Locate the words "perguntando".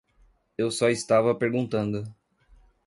1.35-2.11